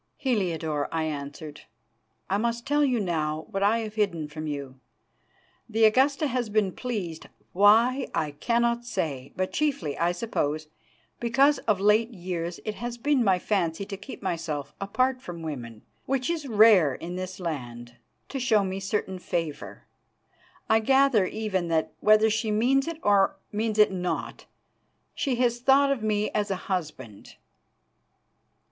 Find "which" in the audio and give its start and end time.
16.07-16.31